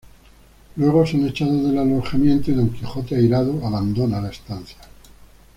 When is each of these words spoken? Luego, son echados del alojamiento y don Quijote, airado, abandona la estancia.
Luego, 0.77 1.05
son 1.05 1.27
echados 1.27 1.63
del 1.63 1.77
alojamiento 1.77 2.49
y 2.49 2.55
don 2.55 2.69
Quijote, 2.73 3.15
airado, 3.17 3.63
abandona 3.63 4.19
la 4.19 4.29
estancia. 4.31 4.79